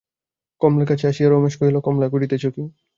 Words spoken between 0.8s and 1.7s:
কাছে আসিয়া রমেশ